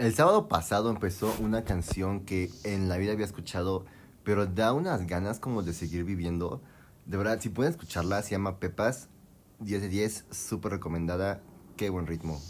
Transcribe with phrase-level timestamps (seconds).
[0.00, 3.84] El sábado pasado empezó una canción que en la vida había escuchado,
[4.24, 6.62] pero da unas ganas como de seguir viviendo.
[7.04, 9.10] De verdad, si pueden escucharla, se llama Pepas,
[9.58, 11.42] 10 de 10, súper recomendada,
[11.76, 12.40] qué buen ritmo.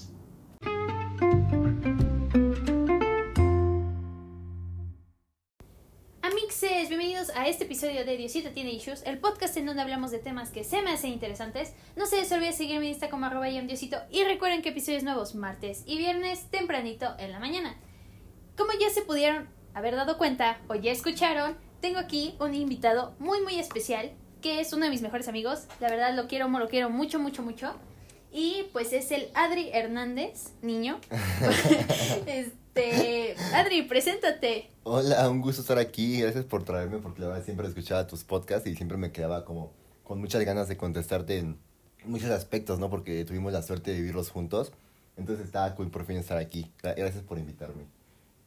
[7.50, 10.82] Este episodio de Diosito Tiene Issues, el podcast en donde hablamos de temas que se
[10.82, 11.72] me hacen interesantes.
[11.96, 15.34] No se les olvide seguirme en Insta como arroba Diosito y recuerden que episodios nuevos
[15.34, 17.74] martes y viernes tempranito en la mañana.
[18.56, 23.40] Como ya se pudieron haber dado cuenta o ya escucharon, tengo aquí un invitado muy
[23.40, 25.64] muy especial que es uno de mis mejores amigos.
[25.80, 27.74] La verdad lo quiero, lo quiero mucho, mucho, mucho.
[28.32, 31.00] Y pues es el Adri Hernández, niño.
[32.26, 34.70] este, Adri, preséntate.
[34.84, 38.68] Hola, un gusto estar aquí, gracias por traerme, porque la verdad siempre escuchaba tus podcasts
[38.68, 39.72] y siempre me quedaba como
[40.04, 41.58] con muchas ganas de contestarte en
[42.04, 42.88] muchos aspectos, ¿no?
[42.88, 44.72] Porque tuvimos la suerte de vivirlos juntos.
[45.16, 46.70] Entonces estaba cool por fin estar aquí.
[46.82, 47.84] Gracias por invitarme.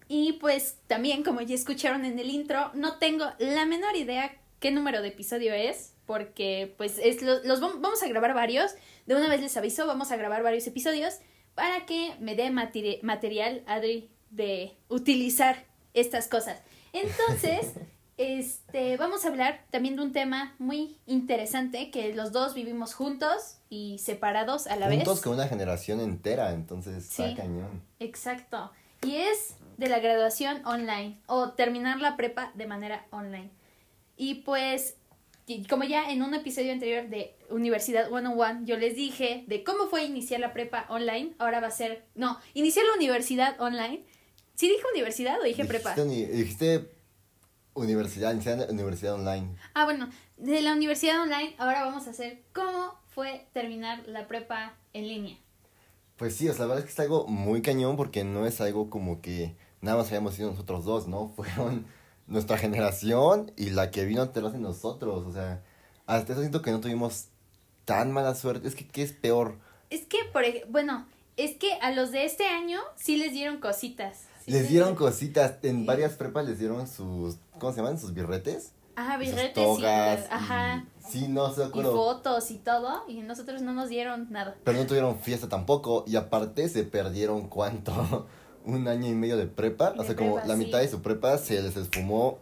[0.08, 4.72] Y pues también, como ya escucharon en el intro, no tengo la menor idea qué
[4.72, 8.72] número de episodio es, porque pues es los, vamos a grabar varios.
[9.06, 11.20] De una vez les aviso, vamos a grabar varios episodios
[11.56, 16.60] para que me dé material, Adri, de utilizar estas cosas.
[16.94, 17.74] Entonces,
[18.18, 23.58] este, vamos a hablar también de un tema muy interesante que los dos vivimos juntos
[23.70, 24.98] y separados a la vez.
[24.98, 27.82] Juntos con una generación entera, entonces está cañón.
[28.00, 28.72] Exacto.
[29.04, 33.52] Y es de la graduación online o terminar la prepa de manera online.
[34.16, 34.96] Y pues,
[35.70, 40.06] como ya en un episodio anterior de Universidad 101, yo les dije de cómo fue
[40.06, 44.04] iniciar la prepa online, ahora va a ser, no, iniciar la universidad online.
[44.56, 45.96] ¿Sí dije universidad o dije prepa?
[45.96, 46.90] Dijiste
[47.74, 48.34] universidad,
[48.70, 49.56] universidad online.
[49.74, 54.76] Ah, bueno, de la universidad online, ahora vamos a hacer cómo fue terminar la prepa
[54.94, 55.38] en línea.
[56.18, 58.62] Pues sí, o sea, la verdad es que es algo muy cañón porque no es
[58.62, 61.30] algo como que nada más hayamos sido nosotros dos, ¿no?
[61.36, 61.86] Fueron
[62.34, 65.26] nuestra generación y la que vino detrás de nosotros.
[65.26, 65.64] O sea,
[66.06, 67.28] hasta eso siento que no tuvimos
[67.86, 68.68] tan mala suerte.
[68.68, 69.58] Es que, ¿qué es peor?
[69.90, 71.06] Es que, por bueno,
[71.38, 74.24] es que a los de este año sí les dieron cositas.
[74.46, 75.56] les dieron cositas.
[75.62, 78.00] En varias prepas les dieron sus, ¿cómo se llaman?
[78.00, 78.72] Sus birretes.
[78.96, 79.54] Ajá, birretes.
[79.54, 80.86] Togas, ajá.
[81.08, 81.92] sí, no se acuerdo.
[81.92, 83.04] Y fotos y todo.
[83.08, 84.56] Y nosotros no nos dieron nada.
[84.64, 86.04] Pero no tuvieron fiesta tampoco.
[86.08, 88.28] Y aparte se perdieron cuánto
[88.66, 91.62] un año y medio de prepa, o sea, como la mitad de su prepa se
[91.62, 92.38] les esfumó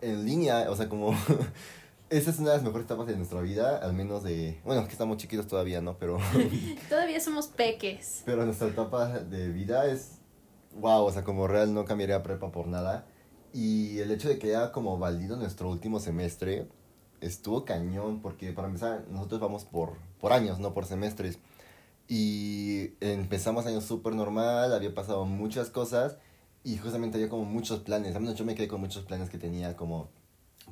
[0.00, 1.14] en línea, o sea, como
[2.10, 4.92] esa es una de las mejores etapas de nuestra vida, al menos de, bueno, que
[4.92, 5.96] estamos chiquitos todavía, ¿no?
[5.98, 6.18] Pero
[6.88, 8.22] todavía somos peques.
[8.26, 10.18] Pero nuestra etapa de vida es
[10.74, 13.06] wow, o sea, como real no cambiaría prepa por nada.
[13.52, 16.66] Y el hecho de que haya como valido nuestro último semestre
[17.20, 21.38] estuvo cañón, porque para empezar, nosotros vamos por, por años, no por semestres.
[22.14, 26.18] Y empezamos año súper normal, había pasado muchas cosas
[26.62, 28.14] y justamente había como muchos planes.
[28.34, 30.10] Yo me quedé con muchos planes que tenía como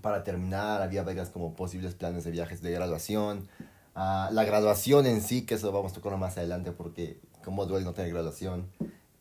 [0.03, 3.49] para terminar, había varias como posibles planes de viajes de graduación.
[3.97, 7.87] Uh, la graduación en sí, que eso vamos a tocar más adelante porque como duele
[7.87, 8.69] no tener graduación.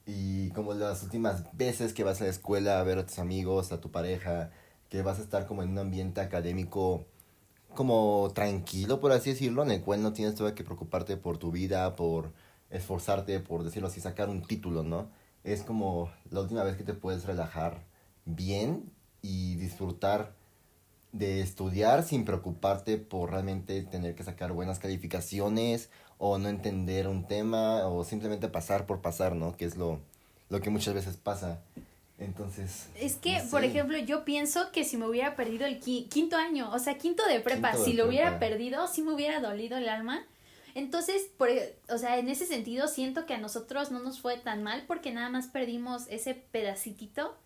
[0.06, 3.72] Y como las últimas veces que vas a la escuela a ver a tus amigos,
[3.72, 4.52] a tu pareja,
[4.90, 7.06] que vas a estar como en un ambiente académico
[7.76, 11.96] como tranquilo, por así decirlo, en el cual no tienes que preocuparte por tu vida,
[11.96, 12.32] por
[12.70, 15.10] esforzarte, por decirlo así, sacar un título, ¿no?
[15.44, 17.84] Es como la última vez que te puedes relajar
[18.26, 18.92] bien
[19.22, 20.34] y disfrutar
[21.12, 27.26] de estudiar sin preocuparte por realmente tener que sacar buenas calificaciones o no entender un
[27.26, 29.56] tema o simplemente pasar por pasar, ¿no?
[29.58, 30.00] Que es lo,
[30.50, 31.62] lo que muchas veces pasa.
[32.20, 32.90] Entonces.
[32.96, 36.80] Es que, por ejemplo, yo pienso que si me hubiera perdido el quinto año, o
[36.80, 40.26] sea, quinto de prepa, si lo hubiera perdido, sí me hubiera dolido el alma.
[40.76, 44.38] Entonces, por, e, o sea, en ese sentido siento que a nosotros no nos fue
[44.38, 47.38] tan mal porque nada más perdimos ese pedacitito.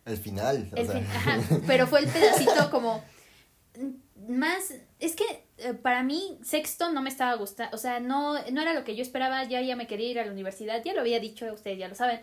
[0.76, 1.62] El final.
[1.68, 3.04] pero fue el pedacito como
[4.28, 8.62] más, es que eh, para mí sexto no me estaba gustando, o sea, no, no
[8.62, 11.02] era lo que yo esperaba, ya, ya me quería ir a la universidad, ya lo
[11.02, 12.22] había dicho, ustedes ya lo saben,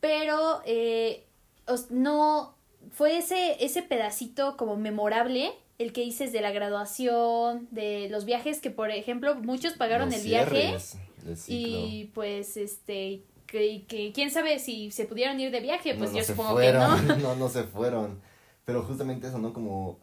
[0.00, 1.26] pero eh,
[1.90, 2.54] no
[2.92, 8.60] fue ese, ese pedacito como memorable, el que dices de la graduación, de los viajes
[8.60, 10.76] que por ejemplo muchos pagaron el viaje
[11.48, 16.24] y pues este que, que, quién sabe si se pudieron ir de viaje, pues yo
[16.24, 16.96] supongo que no.
[17.18, 18.20] No, no se fueron.
[18.64, 19.52] Pero justamente eso, ¿no?
[19.52, 19.98] Como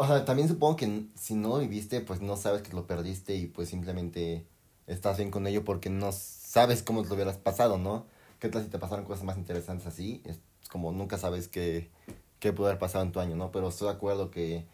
[0.00, 3.34] o sea, también supongo que si no lo viviste, pues no sabes que lo perdiste
[3.34, 4.46] y pues simplemente
[4.86, 8.06] estás bien con ello porque no sabes cómo te lo hubieras pasado, ¿no?
[8.40, 10.22] ¿Qué tal si te pasaron cosas más interesantes así?
[10.24, 10.40] Es
[10.70, 11.90] como nunca sabes qué,
[12.38, 13.52] qué puede haber pasado en tu año, ¿no?
[13.52, 14.64] Pero estoy de acuerdo que,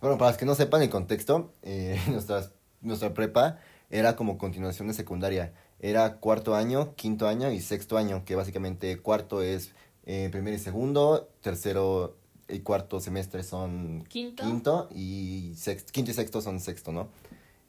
[0.00, 2.48] bueno, para los que no sepan el contexto, eh, nuestra,
[2.82, 3.58] nuestra prepa
[3.90, 5.52] era como continuación de secundaria.
[5.80, 9.72] Era cuarto año, quinto año y sexto año, que básicamente cuarto es
[10.06, 12.16] eh, primero y segundo, tercero
[12.48, 17.08] y cuarto semestre son quinto, y sexto, quinto y sexto son sexto, ¿no?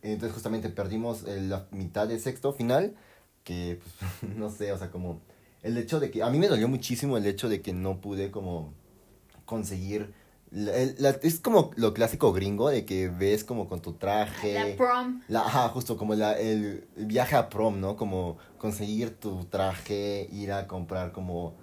[0.03, 2.95] Entonces justamente perdimos eh, la mitad de sexto final,
[3.43, 5.19] que pues, no sé, o sea, como
[5.63, 8.31] el hecho de que, a mí me dolió muchísimo el hecho de que no pude
[8.31, 8.73] como
[9.45, 10.13] conseguir
[10.51, 14.53] es como lo clásico gringo de que ves como con tu traje.
[14.53, 15.21] La prom.
[15.27, 17.97] La, ajá, justo como la, el viaje a prom, ¿no?
[17.97, 21.53] Como conseguir tu traje, ir a comprar como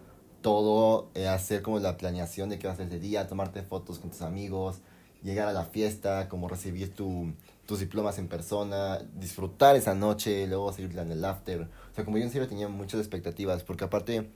[0.42, 3.98] todo, eh, hacer como la planeación de qué vas a hacer ese día, tomarte fotos
[3.98, 4.82] con tus amigos,
[5.24, 7.32] llegar a la fiesta, como recibir tu,
[7.66, 11.62] tus diplomas en persona, disfrutar esa noche, luego seguir en el after.
[11.62, 14.30] O sea, como yo en serio tenía muchas expectativas, porque aparte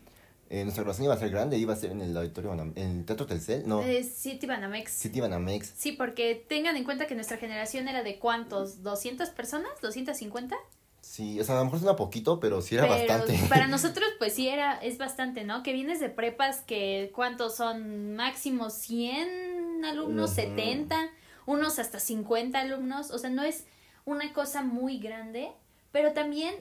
[0.50, 3.04] eh, nuestra grabación iba a ser grande, iba a ser en el auditorio, en el
[3.04, 3.82] Teatro Telcel, ¿no?
[3.82, 4.90] Eh, City Banamex.
[4.90, 5.74] City Banamex.
[5.76, 9.70] Sí, porque tengan en cuenta que nuestra generación era de cuántos, ¿200 personas?
[9.82, 10.56] ¿250?
[11.02, 13.38] Sí, o sea, a lo mejor suena poquito, pero sí era bastante.
[13.48, 15.62] Para nosotros, pues sí era, es bastante, ¿no?
[15.62, 18.14] Que vienes de prepas que, ¿cuántos son?
[18.16, 21.10] Máximo 100 alumnos, 70,
[21.46, 23.64] unos hasta 50 alumnos, o sea, no es
[24.04, 25.50] una cosa muy grande,
[25.92, 26.54] pero también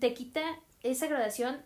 [0.00, 0.42] te quita
[0.82, 1.58] esa graduación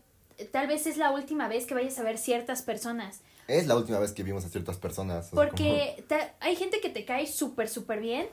[0.51, 3.21] tal vez es la última vez que vayas a ver ciertas personas.
[3.49, 5.31] Es la última vez que vimos a ciertas personas.
[5.33, 6.05] Porque
[6.41, 8.29] hay gente que te cae súper, súper bien,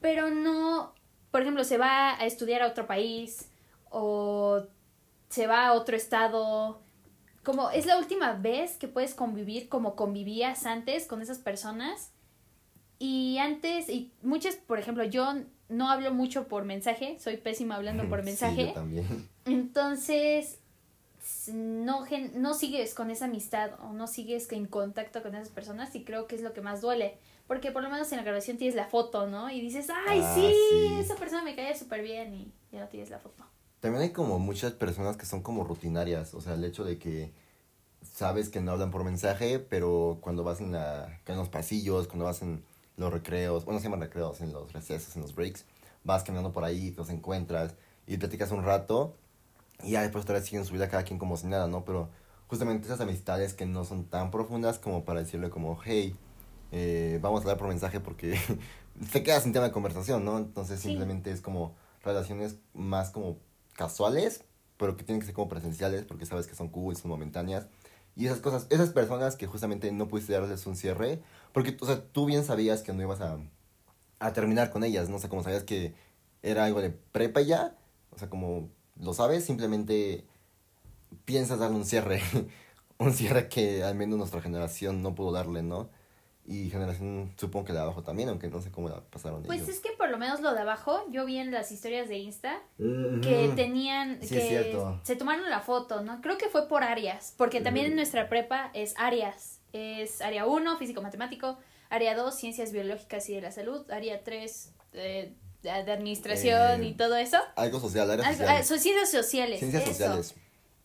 [0.00, 0.94] pero no,
[1.30, 3.48] por ejemplo, se va a estudiar a otro país
[3.90, 4.62] o
[5.28, 6.80] se va a otro estado.
[7.42, 12.10] Como es la última vez que puedes convivir como convivías antes con esas personas.
[12.98, 15.34] Y antes, y muchas, por ejemplo, yo
[15.70, 18.66] no hablo mucho por mensaje, soy pésima hablando por mensaje.
[18.66, 19.28] yo también.
[19.46, 20.58] Entonces,
[21.52, 22.04] no,
[22.34, 26.26] no sigues con esa amistad o no sigues en contacto con esas personas y creo
[26.26, 27.16] que es lo que más duele.
[27.46, 29.50] Porque por lo menos en la grabación tienes la foto, ¿no?
[29.50, 30.54] Y dices, ay, ah, sí,
[31.00, 33.44] esa persona me cae súper bien y ya no tienes la foto.
[33.80, 37.32] También hay como muchas personas que son como rutinarias, o sea, el hecho de que
[38.02, 42.26] sabes que no hablan por mensaje, pero cuando vas en, la, en los pasillos, cuando
[42.26, 42.62] vas en
[42.96, 45.64] los recreos, bueno, se llaman recreos, en los recesos, en los breaks,
[46.04, 47.74] vas caminando por ahí, los encuentras
[48.06, 49.16] y platicas un rato
[49.82, 51.84] y ya después otra siguen su vida cada quien como si nada, ¿no?
[51.84, 52.10] Pero
[52.48, 56.16] justamente esas amistades que no son tan profundas como para decirle como, hey,
[56.72, 58.38] eh, vamos a hablar por mensaje porque
[59.12, 60.38] te quedas sin tema de conversación, ¿no?
[60.38, 63.38] Entonces simplemente es como relaciones más como
[63.80, 64.44] casuales,
[64.76, 67.66] pero que tienen que ser como presenciales porque sabes que son cool, son momentáneas.
[68.14, 71.22] Y esas cosas, esas personas que justamente no pudiste darles un cierre,
[71.54, 73.38] porque, o sea, tú bien sabías que no ibas a,
[74.18, 75.16] a terminar con ellas, ¿no?
[75.16, 75.94] O sea, como sabías que
[76.42, 77.74] era algo de prepa ya,
[78.10, 78.68] o sea, como
[79.00, 80.26] lo sabes, simplemente
[81.24, 82.20] piensas darle un cierre,
[82.98, 85.88] un cierre que al menos nuestra generación no pudo darle, ¿no?
[86.46, 89.42] Y generación supongo que de abajo también, aunque no sé cómo la pasaron.
[89.44, 92.18] Pues es que por lo menos lo de abajo, yo vi en las historias de
[92.18, 96.20] Insta que tenían, que se tomaron la foto, ¿no?
[96.20, 100.76] Creo que fue por áreas, porque también en nuestra prepa es áreas, es área 1,
[100.78, 101.58] físico-matemático,
[101.88, 105.32] área 2, ciencias biológicas y de la salud, área 3, eh,
[105.62, 107.38] de, administración y eh, todo eso.
[107.56, 108.48] Algo social, área social.
[108.48, 109.58] Ah, ciencias sociales.
[109.58, 110.34] Ciencias sociales.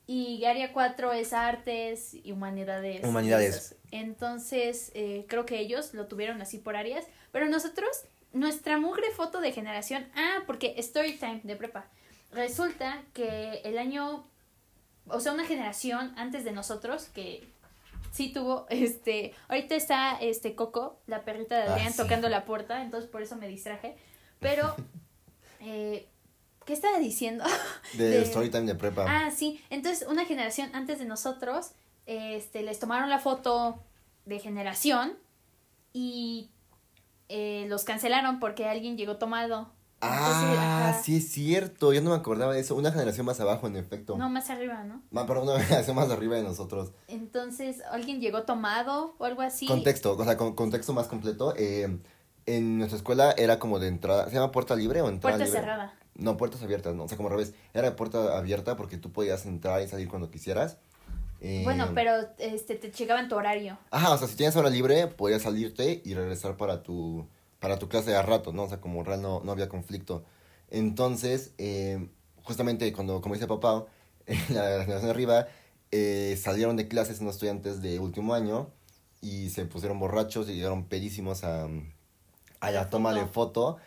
[0.08, 3.04] Y área 4 es artes y humanidades.
[3.04, 3.76] Humanidades.
[3.92, 7.06] Entonces, eh, creo que ellos lo tuvieron así por áreas.
[7.32, 7.90] Pero nosotros,
[8.32, 10.08] nuestra mugre foto de generación.
[10.16, 11.88] Ah, porque Story Time de prepa.
[12.32, 14.28] Resulta que el año.
[15.08, 17.48] O sea, una generación antes de nosotros que
[18.16, 22.82] sí tuvo, este, ahorita está este Coco, la perrita de ah, Adrián, tocando la puerta,
[22.82, 23.96] entonces por eso me distraje.
[24.40, 24.76] Pero,
[25.62, 26.08] eh,
[26.66, 27.44] ¿qué estaba diciendo?
[27.94, 29.06] De, de, Storytime de prepa.
[29.08, 29.62] Ah, sí.
[29.70, 31.72] Entonces, una generación antes de nosotros,
[32.06, 33.80] este, les tomaron la foto
[34.26, 35.14] de generación
[35.94, 36.50] y
[37.30, 39.72] eh, los cancelaron porque alguien llegó tomado.
[40.02, 42.76] ah, sí es cierto, yo no me acordaba de eso.
[42.76, 44.18] Una generación más abajo, en efecto.
[44.18, 45.02] No, más arriba, ¿no?
[45.12, 46.92] Ma, pero una generación más arriba de nosotros.
[47.08, 49.66] Entonces, alguien llegó tomado o algo así.
[49.68, 51.54] Contexto, o sea, con contexto más completo.
[51.58, 52.00] Eh,
[52.46, 55.94] en nuestra escuela era como de entrada, ¿se llama puerta libre o entrada puerta cerrada.
[56.16, 59.46] No, puertas abiertas, no, o sea, como al revés, era puerta abierta porque tú podías
[59.46, 60.78] entrar y salir cuando quisieras.
[61.64, 63.78] bueno, eh, pero este te llegaban tu horario.
[63.92, 67.28] Ajá, o sea, si tienes hora libre, podías salirte y regresar para tu
[67.60, 68.64] para tu clase a rato, ¿no?
[68.64, 70.24] O sea, como real no, no había conflicto.
[70.70, 72.10] Entonces, eh,
[72.44, 73.86] justamente cuando, como dice papá,
[74.28, 75.48] en la generación de arriba,
[75.92, 78.70] eh, salieron de clases unos estudiantes de último año
[79.22, 81.68] y se pusieron borrachos y llegaron pedísimos a,
[82.60, 83.78] a la toma de foto.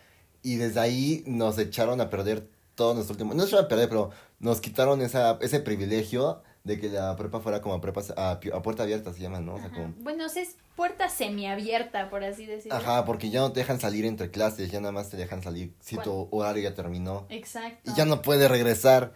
[0.43, 3.35] Y desde ahí nos echaron a perder todo nuestro último.
[3.35, 7.41] No nos echaron a perder, pero nos quitaron esa, ese privilegio de que la prepa
[7.41, 9.55] fuera como a, prepa, a, a puerta abierta, se llama, ¿no?
[9.55, 9.75] O sea, Ajá.
[9.75, 9.95] como...
[9.99, 12.77] Bueno, es puerta semiabierta, por así decirlo.
[12.77, 15.73] Ajá, porque ya no te dejan salir entre clases, ya nada más te dejan salir
[15.81, 17.27] si tu horario ya terminó.
[17.31, 17.91] Exacto.
[17.91, 19.13] Y ya no puedes regresar.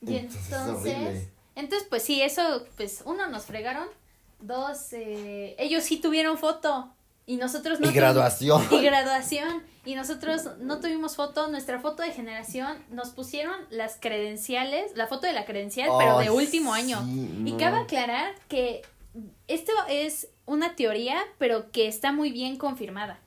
[0.00, 3.88] Y Entonces, es entonces, entonces, pues sí, eso, pues uno nos fregaron,
[4.40, 6.92] dos, eh, ellos sí tuvieron foto
[7.26, 7.86] y nosotros no.
[7.86, 8.62] y tuvimos- graduación.
[8.70, 9.62] Y graduación.
[9.84, 15.26] Y nosotros no tuvimos foto, nuestra foto de generación, nos pusieron las credenciales, la foto
[15.26, 17.02] de la credencial, pero de último año.
[17.44, 18.82] Y cabe aclarar que
[19.48, 23.18] esto es una teoría, pero que está muy bien confirmada.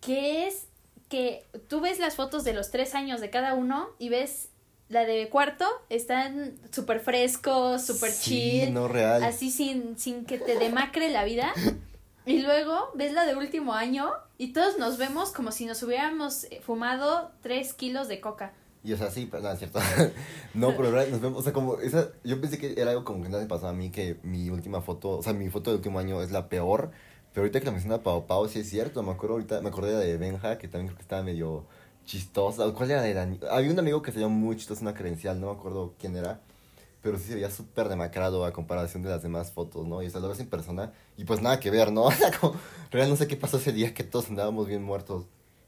[0.00, 0.66] Que es
[1.08, 4.48] que tú ves las fotos de los tres años de cada uno y ves
[4.88, 9.22] la de cuarto, están súper frescos, súper Sí, chill, no real.
[9.22, 11.52] así sin, sin que te demacre la vida.
[12.26, 16.44] Y luego ves la de último año y todos nos vemos como si nos hubiéramos
[16.44, 18.54] eh, fumado tres kilos de coca.
[18.82, 19.80] Y o sea, sí, pero no, es cierto.
[20.54, 23.22] no, pero ahora nos vemos, o sea, como esa, yo pensé que era algo como
[23.22, 25.78] que no me pasó a mí, que mi última foto, o sea, mi foto del
[25.78, 26.90] último año es la peor,
[27.32, 29.92] pero ahorita que la menciona Pau Pau, sí es cierto, me acuerdo ahorita, me acordé
[29.92, 31.64] de la de Benja, que también creo que estaba medio
[32.04, 33.40] chistosa, ¿cuál era de Dani?
[33.50, 36.40] Había un amigo que se llamó muy chistoso, una credencial, no me acuerdo quién era,
[37.04, 40.02] pero sí se veía súper demacrado a comparación de las demás fotos, ¿no?
[40.02, 42.02] Y o sea, lo ves en persona, y pues nada que ver, ¿no?
[42.06, 42.56] O sea, como,
[42.90, 45.26] real no sé qué pasó ese día que todos andábamos bien muertos,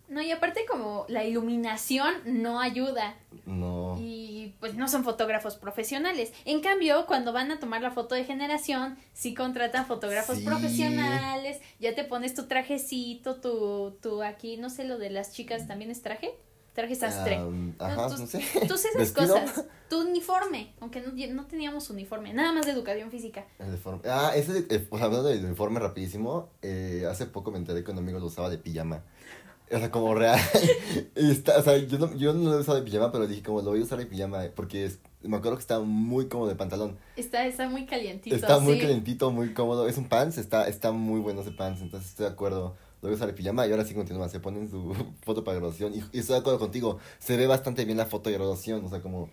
[0.08, 3.16] No, y aparte como la iluminación no ayuda.
[3.44, 3.96] no.
[4.00, 6.32] Y pues no son fotógrafos profesionales.
[6.44, 10.44] En cambio, cuando van a tomar la foto de generación, sí contratan fotógrafos Sí.
[10.44, 15.66] profesionales, ya te pones tu trajecito, tu, tu aquí, no sé, lo de las chicas
[15.66, 16.30] también es traje,
[16.76, 17.36] traje sastre.
[17.80, 18.44] Ah, ajá, tú, no sé.
[18.68, 19.34] tú esas ¿Vestido?
[19.34, 23.46] cosas, tu uniforme, aunque no, no teníamos uniforme, nada más de educación física.
[23.58, 24.02] El uniforme.
[24.08, 27.98] Ah, ese, eh, pues hablando del uniforme rapidísimo, eh, hace poco me enteré que un
[27.98, 29.02] amigo lo usaba de pijama.
[29.68, 30.38] O sea, como real.
[31.16, 33.42] Y está, o sea, yo no, yo no lo he usado de pijama, pero dije
[33.42, 36.28] como lo voy a usar de pijama eh, porque es- me acuerdo que está muy
[36.28, 36.96] cómodo de pantalón.
[37.16, 38.36] Está, está muy calientito.
[38.36, 38.80] está muy sí.
[38.82, 39.88] calentito, muy cómodo.
[39.88, 42.76] Es un pants, está, está muy bueno ese pants, entonces estoy de acuerdo.
[43.06, 45.94] Lo voy a pijama y ahora sí continúa, se ponen su foto para graduación.
[45.94, 48.88] Y, y estoy de acuerdo contigo, se ve bastante bien la foto de graduación, o
[48.88, 49.28] sea, como...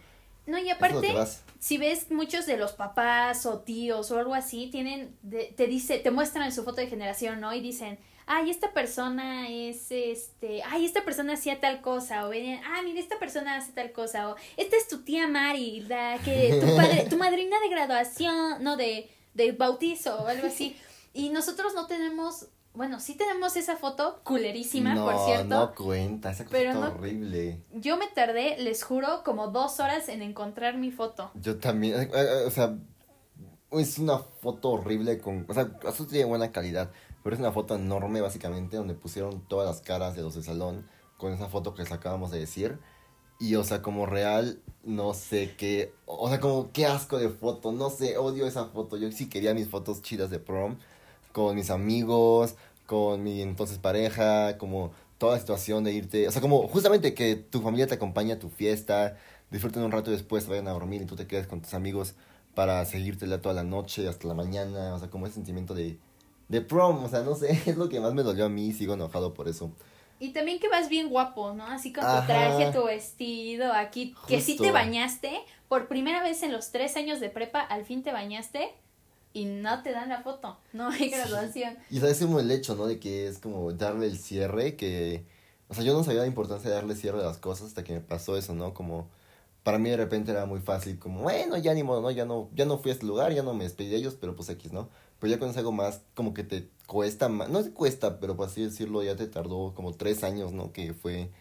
[0.45, 1.13] No, y aparte,
[1.59, 5.99] si ves muchos de los papás o tíos o algo así, tienen, de- te dice,
[5.99, 7.53] te muestran su foto de generación, ¿no?
[7.53, 12.59] Y dicen, ay, esta persona es, este, ay, esta persona hacía tal cosa, o ven,
[12.65, 16.59] ah, mira, esta persona hace tal cosa, o esta es tu tía Mari, la que,
[16.59, 20.75] tu padre, tu madrina de graduación, no, de, de bautizo o algo así.
[21.15, 25.45] Y nosotros no tenemos, bueno, sí tenemos esa foto culerísima, no, por cierto.
[25.47, 27.61] no cuenta, esa cosa Pero está no- horrible.
[27.73, 31.31] Yo me tardé, les juro, como dos horas en encontrar mi foto.
[31.35, 32.75] Yo también, eh, eh, o sea,
[33.71, 36.91] es una foto horrible con, o sea, eso tiene buena calidad,
[37.23, 40.87] pero es una foto enorme básicamente donde pusieron todas las caras de los del salón
[41.17, 42.79] con esa foto que les acabamos de decir.
[43.39, 47.71] Y, o sea, como real, no sé qué, o sea, como qué asco de foto,
[47.71, 48.95] no sé, odio esa foto.
[48.95, 50.77] Yo sí quería mis fotos chidas de prom,
[51.33, 56.41] con mis amigos, con mi entonces pareja, como toda la situación de irte, o sea,
[56.41, 59.17] como justamente que tu familia te acompaña a tu fiesta,
[59.51, 62.15] disfruten un rato y después vayan a dormir y tú te quedes con tus amigos
[62.55, 65.97] para seguírtela toda la noche hasta la mañana, o sea, como ese sentimiento de,
[66.49, 68.93] de prom, o sea, no sé, es lo que más me dolió a mí, sigo
[68.93, 69.71] enojado por eso.
[70.19, 71.65] Y también que vas bien guapo, ¿no?
[71.65, 72.27] Así con tu Ajá.
[72.27, 75.31] traje, tu vestido, aquí, que sí te bañaste,
[75.67, 78.73] por primera vez en los tres años de prepa, al fin te bañaste
[79.33, 81.77] y no te dan la foto, no hay graduación.
[81.89, 82.85] Y sabes como el hecho, ¿no?
[82.85, 85.25] De que es como darle el cierre, que...
[85.67, 87.93] O sea, yo no sabía la importancia de darle cierre a las cosas hasta que
[87.93, 88.73] me pasó eso, ¿no?
[88.73, 89.09] Como...
[89.63, 92.11] Para mí de repente era muy fácil, como, bueno, ya ni modo, ¿no?
[92.11, 94.35] Ya no, ya no fui a este lugar, ya no me despedí de ellos, pero
[94.35, 94.89] pues X, ¿no?
[95.19, 98.35] Pero ya cuando es algo más, como que te cuesta más, no te cuesta, pero
[98.35, 100.73] por así decirlo, ya te tardó como tres años, ¿no?
[100.73, 101.31] Que fue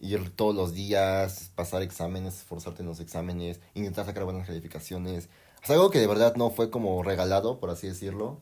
[0.00, 5.28] ir todos los días, pasar exámenes, esforzarte en los exámenes, intentar sacar buenas calificaciones.
[5.66, 8.40] Sea, algo que de verdad no fue como regalado, por así decirlo.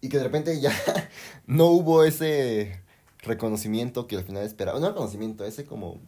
[0.00, 0.72] Y que de repente ya
[1.46, 2.80] no hubo ese
[3.20, 4.80] reconocimiento que al final esperaba.
[4.80, 5.98] No reconocimiento, ese como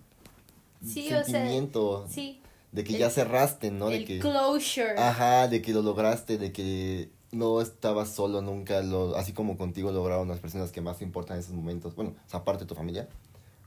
[0.85, 2.41] Sí, o sea, sentimiento Sí,
[2.73, 3.89] de que el- ya cerraste, ¿no?
[3.89, 4.99] De el que closure.
[4.99, 9.91] ajá, de que lo lograste, de que no estabas solo nunca, lo así como contigo
[9.93, 11.95] lograron las personas que más te importan en esos momentos.
[11.95, 13.09] Bueno, o sea, aparte de tu familia,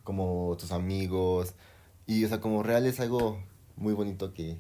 [0.03, 1.53] como tus amigos
[2.05, 3.39] y o sea, como real es algo
[3.75, 4.57] muy bonito que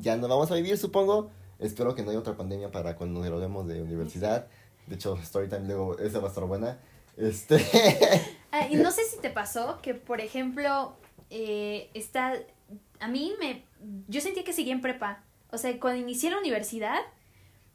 [0.00, 1.30] ya no vamos a vivir, supongo.
[1.58, 4.46] Espero que no haya otra pandemia para cuando nos graduemos de universidad.
[4.86, 6.78] De hecho, Storytime luego esa va a estar buena.
[7.16, 7.56] Este
[8.50, 10.96] Ah, y no sé si te pasó que, por ejemplo,
[11.30, 12.34] eh, está,
[13.00, 13.64] a mí me,
[14.08, 15.22] yo sentía que seguía en prepa.
[15.50, 16.98] O sea, cuando inicié la universidad,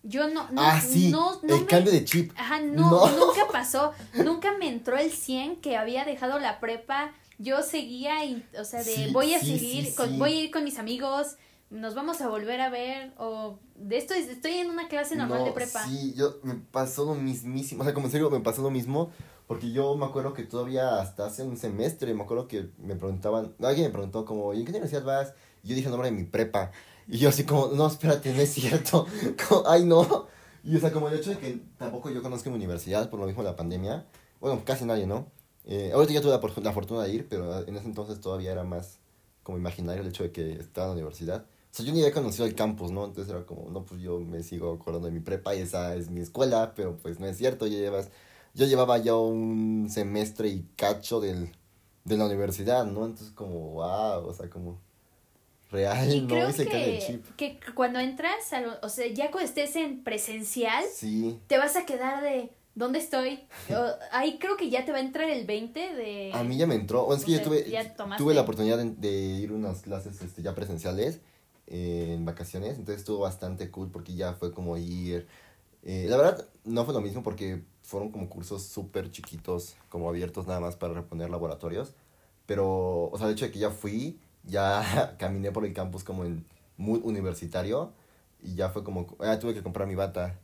[0.04, 2.32] yo no, no, ah, sí, no, no el me- cambio de chip.
[2.36, 3.10] Ajá, no, No.
[3.28, 3.94] nunca pasó.
[4.24, 7.12] Nunca me entró el 100 que había dejado la prepa.
[7.40, 10.52] Yo seguía, y, o sea, de Sí, voy a sí, seguir, con- voy a ir
[10.52, 11.38] con mis amigos,
[11.70, 15.40] nos vamos a volver a ver o de esto es- estoy en una clase normal
[15.40, 15.84] No, de prepa.
[15.86, 19.12] Sí, yo me pasó lo mismísimo, o sea, como en serio me pasó lo mismo,
[19.48, 23.54] porque yo me acuerdo que todavía hasta hace un semestre, me acuerdo que me preguntaban,
[23.62, 25.34] alguien me preguntó como, ¿y en qué universidad vas?
[25.64, 26.72] Y yo dije el nombre de mi prepa,
[27.08, 29.06] y yo así como, no, espérate, no es cierto,
[29.50, 30.28] como, ay no,
[30.64, 33.26] y o sea, como el hecho de que tampoco yo conozco mi universidad por lo
[33.26, 34.06] mismo de la pandemia,
[34.40, 35.28] bueno, casi nadie, ¿no?
[35.66, 38.64] Eh, ahorita ya tuve la, la fortuna de ir, pero en ese entonces todavía era
[38.64, 39.00] más
[39.44, 41.46] como imaginario el hecho de que estaba en la universidad.
[41.78, 43.06] Sea, yo ni había conocido el campus, ¿no?
[43.06, 46.10] Entonces era como, no, pues yo me sigo acordando de mi prepa y esa es
[46.10, 48.10] mi escuela, pero pues no es cierto, ya llevas,
[48.54, 51.52] yo llevaba ya un semestre y cacho del,
[52.06, 53.06] de la universidad, ¿no?
[53.06, 54.80] Entonces como, wow, o sea, como
[55.72, 56.28] real, Y ¿no?
[56.30, 57.36] creo Y se cae el que, chip.
[57.36, 61.76] que cuando entras, a lo- o sea, ya cuando estés en presencial, Sí, te vas
[61.76, 63.42] a quedar de, ¿dónde estoy?
[64.12, 66.32] Ahí creo que ya te va a entrar el 20 de...
[66.34, 68.24] a mí ya me entró, o es que o yo sea, tuve, tomaste.
[68.24, 71.20] tuve la oportunidad de, de ir a unas clases este, ya presenciales
[71.68, 75.28] en vacaciones, entonces estuvo bastante cool porque ya fue como ir...
[75.84, 80.48] eh, la verdad, no fue lo mismo porque fueron como cursos súper chiquitos, como abiertos
[80.48, 81.94] nada más para reponer laboratorios.
[82.46, 86.26] Pero, o sea, el hecho de que ya fui, ya caminé por el campus como
[86.26, 86.46] en
[86.78, 87.94] mood universitario
[88.42, 90.40] y ya fue como, ah, tuve que comprar mi bata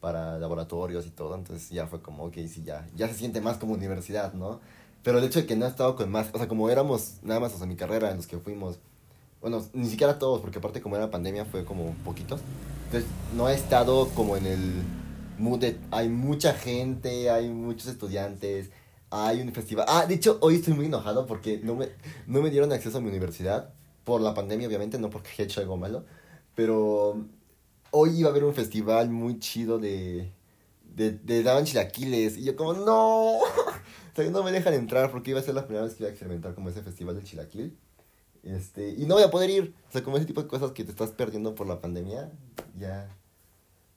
[0.00, 3.58] para laboratorios y todo, entonces ya fue como, ok, sí, ya, ya se siente más
[3.58, 4.60] como universidad, ¿no?
[5.02, 7.40] Pero el hecho de que no he estado con más, o sea, como éramos nada
[7.40, 8.78] más, o sea, mi carrera en los que fuimos,
[9.40, 12.40] bueno, ni siquiera todos, porque aparte como era pandemia fue como poquitos,
[12.86, 14.82] entonces no he estado como en el
[15.38, 18.70] mood de, hay mucha gente, hay muchos estudiantes,
[19.10, 21.88] hay un festival, ah, de hecho, hoy estoy muy enojado porque no me,
[22.26, 23.72] no me dieron acceso a mi universidad,
[24.04, 26.04] por la pandemia obviamente, no porque haya hecho algo malo,
[26.54, 27.16] pero
[27.90, 30.32] hoy iba a haber un festival muy chido de,
[30.94, 32.36] de, de daban chilaquiles.
[32.36, 33.38] Y yo como, no.
[33.38, 33.42] o
[34.14, 36.12] sea, no me dejan entrar porque iba a ser la primera vez que iba a
[36.12, 37.76] experimentar como ese festival del chilaquil.
[38.42, 39.74] Este, y no voy a poder ir.
[39.88, 42.30] O sea, como ese tipo de cosas que te estás perdiendo por la pandemia,
[42.78, 43.08] ya.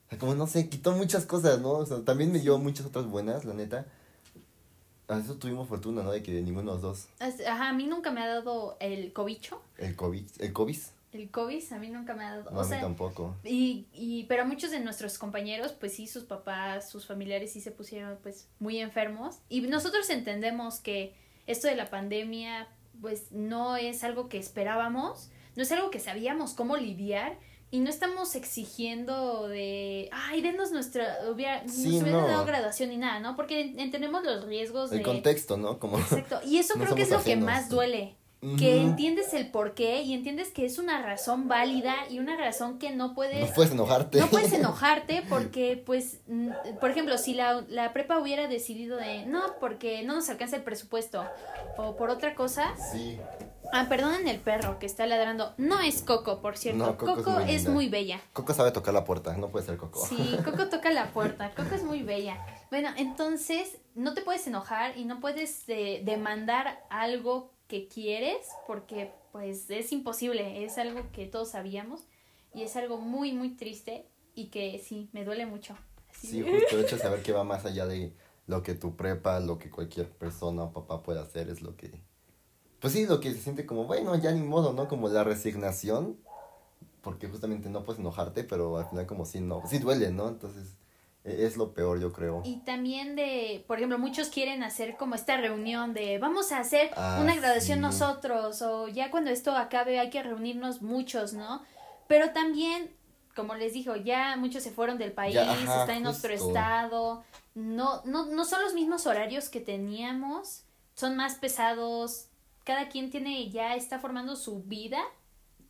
[0.07, 1.71] O sea, como no sé, quitó muchas cosas, ¿no?
[1.71, 3.85] O sea, también me dio muchas otras buenas, la neta.
[5.07, 6.11] A eso tuvimos fortuna, ¿no?
[6.11, 9.61] De que ninguno de los dos, Ajá, a mí nunca me ha dado el cobicho,
[9.77, 10.77] el COVID, el COVID,
[11.11, 13.35] el COVID, a mí nunca me ha dado, no, o a mí sea, tampoco.
[13.43, 17.71] y, y, pero muchos de nuestros compañeros, pues sí, sus papás, sus familiares sí se
[17.71, 21.13] pusieron pues muy enfermos, y nosotros entendemos que
[21.47, 22.67] esto de la pandemia,
[23.01, 27.37] pues no es algo que esperábamos, no es algo que sabíamos cómo lidiar,
[27.73, 32.27] y no estamos exigiendo de, ay, denos nuestra, hubiera, Sí, nos hubieran no.
[32.27, 33.35] dado graduación ni nada, ¿no?
[33.35, 35.03] Porque entendemos los riesgos El de...
[35.03, 35.79] contexto, ¿no?
[35.79, 35.97] Como...
[35.97, 38.15] Exacto, y eso creo que es lo que más duele,
[38.57, 42.77] que entiendes el por qué y entiendes que es una razón válida y una razón
[42.79, 43.49] que no puedes...
[43.49, 44.19] No puedes enojarte.
[44.19, 46.19] No puedes enojarte porque, pues,
[46.79, 50.63] por ejemplo, si la, la prepa hubiera decidido de, no, porque no nos alcanza el
[50.63, 51.23] presupuesto,
[51.77, 53.17] o por otra cosa, Sí.
[53.71, 57.31] ah, perdonen el perro que está ladrando, no es Coco, por cierto, No, Coco Coco,
[57.31, 57.71] es muy es linda.
[57.73, 58.21] muy bella.
[58.33, 60.05] Coco sabe tocar la puerta, no puede ser Coco.
[60.05, 61.51] Sí, Coco toca la puerta.
[61.55, 62.37] Coco es muy bella.
[62.69, 69.11] Bueno, entonces no te puedes enojar y no puedes eh, demandar algo que quieres porque
[69.31, 70.63] pues es imposible.
[70.63, 72.01] Es algo que todos sabíamos
[72.53, 74.05] y es algo muy, muy triste
[74.35, 75.75] y que sí, me duele mucho.
[76.11, 78.13] Sí, de- justo el hecho de saber que va más allá de
[78.45, 81.89] lo que tu prepa, lo que cualquier persona o papá puede hacer, es lo que...
[82.79, 84.87] Pues sí, lo que se siente como, bueno, ya ni modo, ¿no?
[84.87, 86.19] Como la resignación,
[87.01, 90.29] porque justamente no puedes enojarte, pero al final como sí, no, sí duele, ¿no?
[90.29, 90.75] Entonces,
[91.23, 92.41] es lo peor, yo creo.
[92.43, 96.91] Y también de, por ejemplo, muchos quieren hacer como esta reunión de vamos a hacer
[96.97, 97.81] Ah, una graduación sí.
[97.81, 101.61] nosotros o ya cuando esto acabe hay que reunirnos muchos, ¿no?
[102.07, 102.91] Pero también,
[103.35, 107.23] como les dijo, ya muchos se fueron del país, Ya, ajá, están en otro estado,
[107.55, 110.63] no, no, no son los mismos horarios que teníamos,
[110.95, 112.27] son más pesados,
[112.65, 114.99] cada quien tiene, ya está formando su vida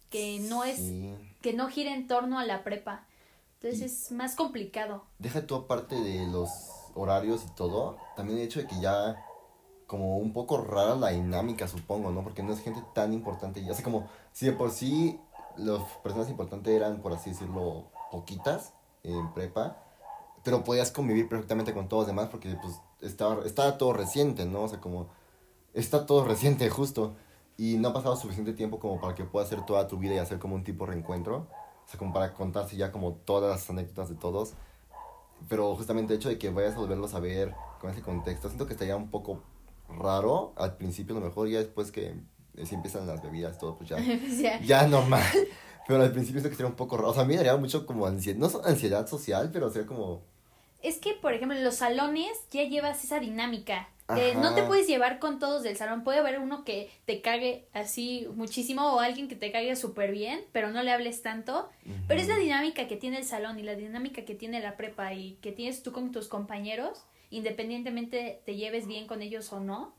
[0.10, 1.13] que no es, Sí.
[1.42, 3.06] que no gira en torno a la prepa.
[3.63, 5.06] Entonces Y- es más complicado.
[5.19, 6.49] Deja tú aparte de los
[6.95, 9.26] horarios y todo, también el hecho de que ya
[9.88, 12.23] como un poco rara la dinámica, supongo, ¿no?
[12.23, 13.63] Porque no es gente tan importante.
[13.63, 15.19] Ya sé como, si de por sí
[15.56, 18.73] las personas importantes eran, por así decirlo, poquitas
[19.04, 19.78] en prepa,
[20.43, 24.63] pero podías convivir perfectamente con todos los demás porque pues estaba, estaba todo reciente, ¿no?
[24.63, 25.08] O sea, como
[25.73, 27.13] está todo reciente justo
[27.58, 30.17] y no ha pasado suficiente tiempo como para que puedas hacer toda tu vida y
[30.17, 31.47] hacer como un tipo de reencuentro.
[31.86, 34.54] O sea, como para contarse ya como todas las anécdotas de todos.
[35.50, 38.65] Pero justamente el hecho de que vayas a volverlos a ver con ese contexto, siento
[38.65, 39.41] que estaría un poco
[39.89, 42.15] raro al principio, a lo mejor ya después que
[42.56, 43.98] eh, si empiezan las bebidas, todo, pues ya,
[44.58, 44.88] Pues ya.
[44.88, 45.24] normal.
[45.88, 47.10] Pero al principio siento que sería un poco raro.
[47.10, 50.22] O sea, a mí me daría mucho como ansiedad, no ansiedad social, pero sería como...
[50.82, 53.89] Es que, por ejemplo, en los salones ya llevas esa dinámica.
[54.10, 56.04] Eh, no te puedes llevar con todos del salón.
[56.04, 60.42] Puede haber uno que te cague así muchísimo o alguien que te cague súper bien,
[60.52, 61.70] pero no le hables tanto.
[62.08, 65.13] Pero es la dinámica que tiene el salón y la dinámica que tiene la prepa
[65.13, 69.96] y que tienes tú con tus compañeros, independientemente te lleves bien con ellos o no.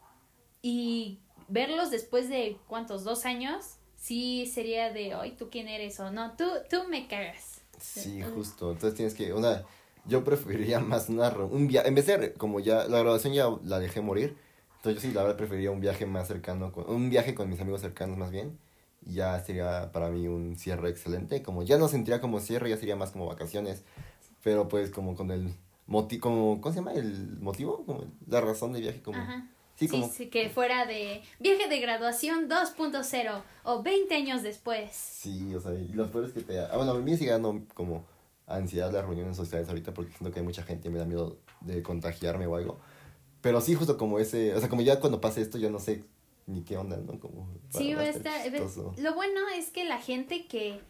[0.61, 3.05] Y verlos después de, ¿cuántos?
[3.05, 3.77] ¿Dos años?
[3.97, 6.37] Sí sería de, hoy ¿tú quién eres o no?
[6.37, 7.63] Tú, tú me cagas.
[7.81, 8.73] Sí, justo.
[8.73, 9.65] Entonces tienes que, una,
[10.07, 13.79] yo preferiría más re- un viaje, en vez de, como ya, la graduación ya la
[13.79, 14.37] dejé morir,
[14.77, 17.61] entonces yo sí, la verdad, preferiría un viaje más cercano, con, un viaje con mis
[17.61, 18.59] amigos cercanos más bien,
[19.07, 22.97] ya sería para mí un cierre excelente, como ya no sentiría como cierre, ya sería
[22.97, 23.83] más como vacaciones,
[24.43, 25.55] pero pues como con el
[25.87, 26.93] motivo, como, ¿cómo se llama?
[26.95, 29.47] El motivo, como la razón de viaje, como, Ajá.
[29.77, 34.91] sí, Sí, como, sí, que fuera de viaje de graduación 2.0 o 20 años después.
[34.93, 36.59] Sí, o sea, y lo peor es que te...
[36.59, 38.05] Ah, bueno, a mí me sigue dando como
[38.47, 41.39] ansiedad las reuniones sociales ahorita porque siento que hay mucha gente y me da miedo
[41.61, 42.79] de contagiarme o algo.
[43.41, 44.55] Pero sí, justo como ese...
[44.55, 46.05] O sea, como ya cuando pase esto ya no sé
[46.47, 47.19] ni qué onda, ¿no?
[47.19, 47.49] Como...
[47.71, 48.41] Sí, va a estar.
[48.99, 50.81] Lo bueno es que la gente que.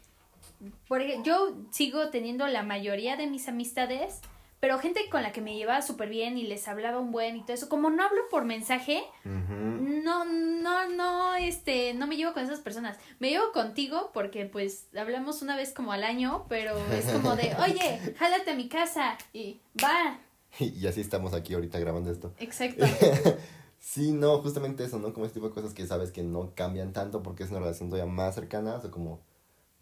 [0.88, 4.20] Por ejemplo, yo sigo teniendo la mayoría de mis amistades,
[4.64, 7.42] pero gente con la que me llevaba súper bien y les hablaba un buen y
[7.42, 7.68] todo eso.
[7.68, 12.96] Como no hablo por mensaje, no, no, no, este, no me llevo con esas personas.
[13.18, 17.54] Me llevo contigo porque, pues, hablamos una vez como al año, pero es como de,
[17.62, 20.18] oye, jálate a mi casa y va.
[20.58, 22.32] Y así estamos aquí ahorita grabando esto.
[22.38, 22.86] Exacto.
[23.78, 25.12] Sí, no, justamente eso, ¿no?
[25.12, 27.90] Como este tipo de cosas que sabes que no cambian tanto porque es una relación
[27.90, 29.20] todavía más cercana, o sea, como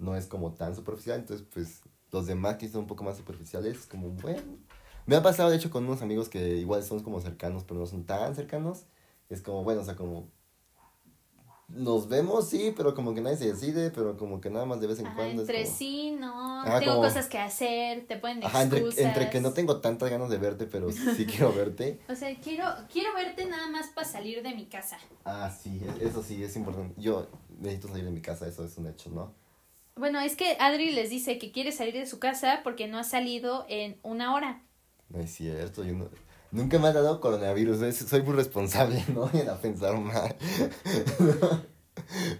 [0.00, 3.86] no es como tan superficial, entonces pues los demás que son un poco más superficiales,
[3.86, 4.58] como bueno.
[5.06, 7.86] Me ha pasado de hecho con unos amigos que igual son como cercanos, pero no
[7.86, 8.84] son tan cercanos.
[9.28, 10.28] Es como, bueno, o sea, como
[11.68, 14.86] nos vemos, sí, pero como que nadie se decide, pero como que nada más de
[14.88, 15.42] vez en Ajá, cuando.
[15.42, 18.80] es entre como- sí, no, Ajá, tengo como- cosas que hacer, te ponen Ajá, entre,
[18.80, 19.04] excusas.
[19.06, 21.98] entre que no tengo tantas ganas de verte, pero sí quiero verte.
[22.10, 24.98] O sea, quiero, quiero verte nada más para salir de mi casa.
[25.24, 26.94] Ah, sí, eso sí, es importante.
[27.00, 27.26] Yo
[27.58, 29.32] necesito salir de mi casa, eso es un hecho, ¿no?
[29.96, 33.04] Bueno, es que Adri les dice que quiere salir de su casa porque no ha
[33.04, 34.62] salido en una hora.
[35.12, 36.08] No es cierto, yo no,
[36.50, 40.34] nunca me ha dado coronavirus, soy muy responsable, no vayan a pensar mal.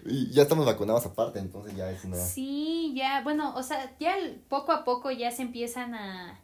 [0.06, 2.16] y ya estamos vacunados aparte, entonces ya es una...
[2.16, 4.14] Sí, ya, bueno, o sea, ya
[4.48, 6.40] poco a poco ya se empiezan a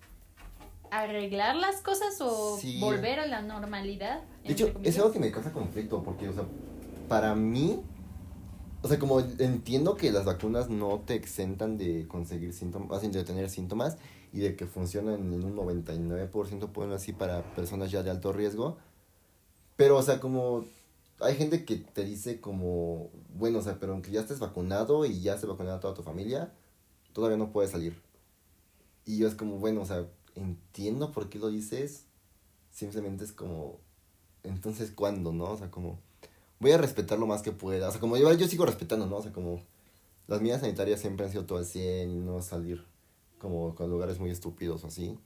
[0.91, 2.79] arreglar las cosas o Sí.
[2.81, 4.21] volver a la normalidad.
[4.45, 4.95] De hecho, comillas.
[4.95, 6.45] es algo que me causa conflicto, porque, o sea,
[7.09, 7.81] para mí,
[8.83, 13.51] o sea, como entiendo que las vacunas no te exentan de conseguir síntomas, de tener
[13.51, 13.97] síntomas,
[14.33, 18.77] y de que funcionan en un 99%, ponerlo así, para personas ya de alto riesgo,
[19.79, 20.65] pero, o sea, como
[21.21, 25.21] hay gente que te dice como, bueno, o sea, pero aunque ya estés vacunado y
[25.21, 26.53] ya esté vacunada toda tu familia,
[27.13, 28.03] todavía no puedes salir.
[29.07, 32.07] Y yo es como, bueno, o sea, entiendo por qué lo dices,
[32.71, 33.79] simplemente es como,
[34.43, 35.45] entonces, ¿cuándo, no?
[35.45, 36.01] O sea, como,
[36.59, 37.89] voy a respetar lo más que pueda.
[37.89, 39.19] O sea, como yo, yo sigo respetando, ¿no?
[39.19, 39.63] O sea, como,
[40.27, 42.85] las medidas sanitarias siempre han sido todo al 100 y no salir
[43.39, 45.19] como con lugares muy estúpidos o así.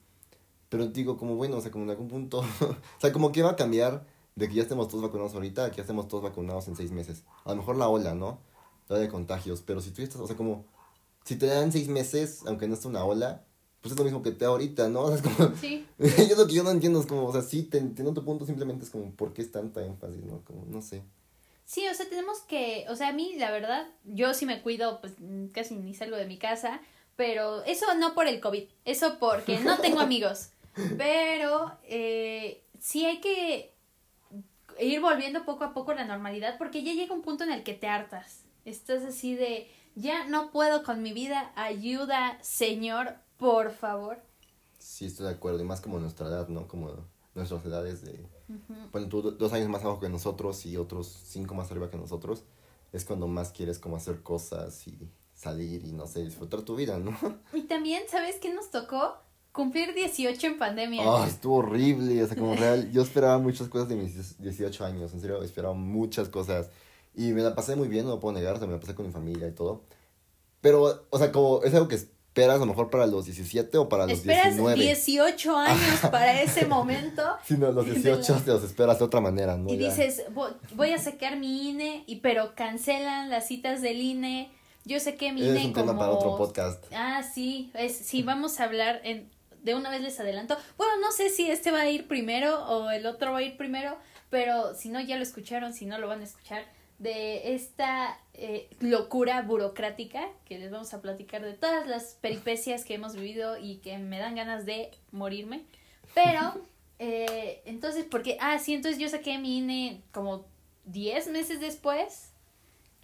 [0.69, 3.51] Pero digo, como, bueno, o sea, como en algún punto, o sea, como que va
[3.51, 6.67] a cambiar de que ya estemos todos vacunados ahorita a que ya estemos todos vacunados
[6.67, 7.23] en seis meses.
[7.45, 8.39] A lo mejor la ola, ¿no?
[8.87, 9.61] La ola de contagios.
[9.61, 10.65] Pero si tú estás, o sea, como,
[11.23, 13.43] si te dan seis meses, aunque no esté una ola,
[13.81, 15.01] pues es lo mismo que te da ahorita, ¿no?
[15.03, 15.85] O sea, es como, Sí,
[16.29, 18.45] yo lo que yo no entiendo es como, o sea, sí, te entiendo tu punto,
[18.45, 20.41] simplemente es como, ¿por qué es tanta énfasis, no?
[20.43, 21.03] Como, no sé.
[21.65, 25.01] sí, o sea, tenemos que, o sea, a mí la verdad, yo sí me cuido,
[25.01, 25.13] pues
[25.53, 26.81] casi ni salgo de mi casa,
[27.15, 30.49] pero eso no por el COVID, eso porque no tengo amigos,
[30.97, 33.73] pero eh, sí hay que
[34.79, 37.63] ir volviendo poco a poco a la normalidad porque ya llega un punto en el
[37.63, 43.71] que te hartas, estás así de, ya no puedo con mi vida, ayuda, señor, por
[43.71, 44.17] favor.
[44.79, 46.67] Sí, estoy de acuerdo, y más como nuestra edad, ¿no?
[46.67, 46.91] Como
[47.35, 48.25] nuestras edades de,
[48.91, 51.97] bueno, tú do- dos años más abajo que nosotros y otros cinco más arriba que
[51.97, 52.43] nosotros,
[52.91, 55.09] es cuando más quieres como hacer cosas y
[55.43, 57.15] salir y, no sé, disfrutar tu vida, ¿no?
[57.53, 59.17] Y también, ¿sabes qué nos tocó?
[59.51, 61.03] Cumplir 18 en pandemia.
[61.05, 65.13] Ah, estuvo horrible, o sea, como real, yo esperaba muchas cosas de mis 18 años,
[65.13, 66.69] en serio, esperaba muchas cosas,
[67.13, 68.95] y me la pasé muy bien, no lo puedo negar, o sea, me la pasé
[68.95, 69.83] con mi familia y todo,
[70.61, 73.87] pero, o sea, como, es algo que esperas a lo mejor para los 17 o
[73.89, 74.81] para los Esperas 19.
[74.85, 79.05] 18 años para ese momento Sí, no, los de 18 la- te los esperas de
[79.05, 79.71] otra manera, ¿no?
[79.71, 79.89] y Ya.
[79.89, 84.51] dices, "Vo- voy a sacar mi INE, y pero cancelan las citas del INE.
[84.85, 85.99] Yo sé que mi Ese INE es un tema como...
[85.99, 86.83] para otro podcast.
[86.93, 89.29] Ah, sí, es, sí, vamos a hablar en...
[89.61, 90.57] De una vez les adelanto.
[90.77, 93.55] Bueno, no sé si este va a ir primero o el otro va a ir
[93.55, 93.97] primero,
[94.29, 96.65] pero si no ya lo escucharon, si no lo van a escuchar,
[96.99, 102.95] de esta eh, locura burocrática que les vamos a platicar de todas las peripecias que
[102.95, 105.63] hemos vivido y que me dan ganas de morirme.
[106.13, 106.55] Pero
[106.99, 110.45] Eh, entonces, porque, ah, sí, entonces yo saqué mi INE como
[110.85, 112.31] 10 meses después,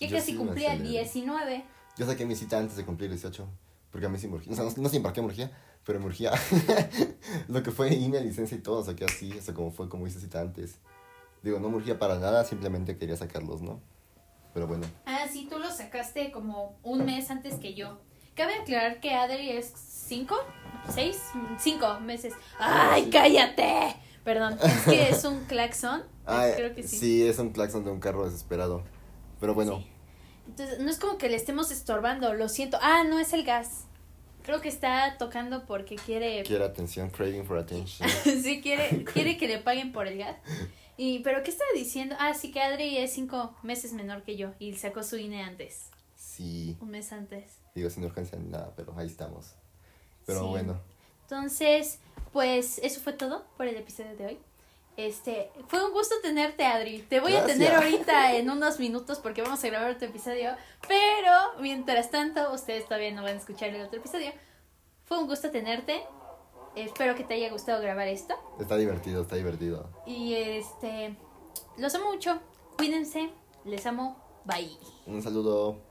[0.08, 0.90] casi sí me cumplía aceleré.
[0.92, 1.66] 19.
[1.98, 3.46] Yo saqué mi cita antes de cumplir 18,
[3.92, 4.54] porque a mí sí me urgía.
[4.54, 5.52] O sea, no, no sé para qué me urgía,
[5.86, 6.32] pero me urgía.
[7.48, 10.20] Lo que fue INE, licencia y todo, saqué así, o sea, como fue como hice
[10.20, 10.76] cita antes.
[11.44, 13.82] Digo, no me urgía para nada, simplemente quería sacarlos, ¿no?
[14.54, 18.00] Pero bueno, Ah, sí, tú lo sacaste como un mes antes que yo.
[18.36, 20.36] Cabe aclarar que Adri es 5,
[20.94, 21.18] 6,
[21.60, 22.34] 5 meses.
[22.58, 23.96] ¡Ay, cállate!
[24.24, 26.04] Perdón, es que es un claxon.
[26.26, 26.98] ah, Creo que sí.
[26.98, 28.84] sí, es un claxon de un carro desesperado.
[29.40, 29.88] Pero bueno, Sí.
[30.48, 32.78] Entonces, no es como que le estemos estorbando, lo siento.
[32.82, 33.86] Ah, no es el gas.
[34.44, 36.42] Creo que está tocando porque quiere.
[36.44, 38.10] quiere atención, craving for attention.
[38.24, 40.38] sí, quiere, quiere que le paguen por el gas.
[40.98, 42.16] Y, ¿Pero qué estaba diciendo?
[42.20, 45.92] Ah, sí, que Adri es cinco meses menor que yo y sacó su INE antes.
[46.16, 47.60] Sí, Un mes antes.
[47.76, 49.54] digo, sin urgencia ni nada, pero ahí estamos.
[50.26, 50.48] Pero Sí.
[50.48, 50.82] bueno,
[51.24, 52.00] Entonces,
[52.34, 54.40] pues eso fue todo por el episodio de hoy.
[55.00, 57.04] Este, fue un gusto tenerte, Adri.
[57.04, 60.52] Te voy a tener ahorita en unos minutos porque vamos a grabar otro episodio.
[60.90, 61.32] Pero
[61.62, 64.34] mientras tanto, ustedes todavía no van a escuchar el otro episodio.
[65.06, 66.04] Fue un gusto tenerte.
[66.76, 68.36] Espero que te haya gustado grabar esto.
[68.60, 69.90] está divertido, está divertido.
[70.06, 71.16] Y este,
[71.78, 72.38] los amo mucho.
[72.76, 73.30] Cuídense.
[73.64, 74.18] Les amo.
[74.44, 74.78] Bye.
[75.06, 75.89] Un saludo.